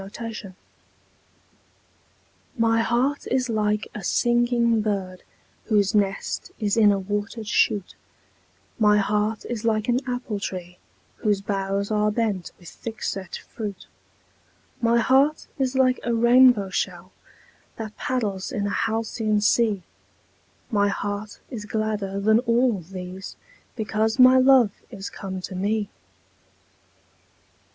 [0.01, 0.55] A BIRTHDAY.
[2.57, 5.21] My heart is like a singing bird
[5.65, 7.93] Whose nest is in a watered shoot;
[8.79, 10.79] My heart is like an apple tree
[11.17, 13.85] Whose boughs are bent with thick set fruit;
[14.81, 17.11] My heart is like a rainbow shell
[17.75, 19.83] That paddles in a halcyon sea;
[20.71, 23.35] My heart is gladder than all these
[23.75, 25.91] Because my love is come to me.